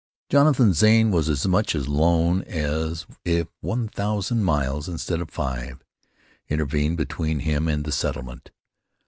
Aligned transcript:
Jonathan 0.29 0.73
Zane 0.73 1.11
was 1.11 1.29
as 1.29 1.47
much 1.47 1.75
alone 1.75 2.41
as 2.47 3.05
if 3.23 3.49
one 3.59 3.87
thousand 3.87 4.43
miles, 4.43 4.89
instead 4.89 5.21
of 5.21 5.29
five, 5.29 5.83
intervened 6.49 6.97
between 6.97 7.41
him 7.41 7.67
and 7.67 7.85
the 7.85 7.91
settlement. 7.91 8.49